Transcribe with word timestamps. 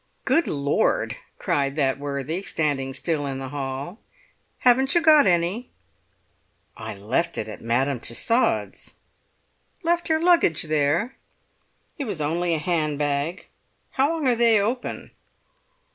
"Good 0.25 0.47
Lord!" 0.47 1.15
cried 1.37 1.75
that 1.75 1.99
worthy, 1.99 2.41
standing 2.41 2.95
still 2.95 3.27
in 3.27 3.37
the 3.37 3.49
hall. 3.49 3.99
"Haven't 4.61 4.95
you 4.95 5.01
got 5.01 5.27
any?" 5.27 5.69
"I 6.75 6.95
left 6.95 7.37
it 7.37 7.47
at 7.47 7.61
Madame 7.61 7.99
Tussaud's!" 7.99 8.95
"Left 9.83 10.09
your 10.09 10.19
luggage 10.23 10.63
there?" 10.63 11.17
"It 11.99 12.05
was 12.05 12.19
only 12.19 12.55
a 12.55 12.57
handbag. 12.57 13.45
How 13.91 14.09
long 14.11 14.27
are 14.27 14.33
they 14.35 14.59
open?" 14.59 15.11